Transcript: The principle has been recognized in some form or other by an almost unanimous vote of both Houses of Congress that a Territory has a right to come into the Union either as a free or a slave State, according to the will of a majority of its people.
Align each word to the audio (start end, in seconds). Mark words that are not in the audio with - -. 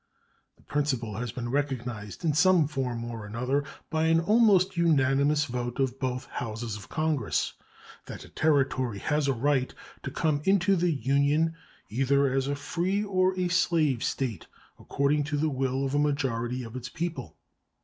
The 0.57 0.63
principle 0.63 1.17
has 1.17 1.31
been 1.31 1.51
recognized 1.51 2.25
in 2.25 2.33
some 2.33 2.67
form 2.67 3.05
or 3.05 3.29
other 3.37 3.63
by 3.91 4.05
an 4.07 4.19
almost 4.19 4.75
unanimous 4.75 5.45
vote 5.45 5.79
of 5.79 5.99
both 5.99 6.25
Houses 6.25 6.75
of 6.75 6.89
Congress 6.89 7.53
that 8.07 8.25
a 8.25 8.29
Territory 8.29 8.97
has 8.97 9.27
a 9.27 9.33
right 9.33 9.71
to 10.01 10.09
come 10.09 10.41
into 10.43 10.75
the 10.75 10.91
Union 10.91 11.53
either 11.87 12.25
as 12.33 12.47
a 12.47 12.55
free 12.55 13.03
or 13.03 13.37
a 13.39 13.47
slave 13.49 14.03
State, 14.03 14.47
according 14.79 15.23
to 15.25 15.37
the 15.37 15.49
will 15.49 15.85
of 15.85 15.93
a 15.93 15.99
majority 15.99 16.63
of 16.63 16.75
its 16.75 16.89
people. 16.89 17.37